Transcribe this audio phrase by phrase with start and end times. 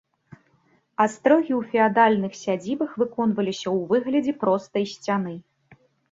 [1.03, 5.35] Астрогі ў феадальных сядзібах выконваліся ў выглядзе простай сцяны.